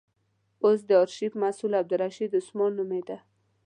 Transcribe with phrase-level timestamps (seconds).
[0.63, 3.09] اوس د آرشیف مسئول عبدالرشید عثمان نومېد.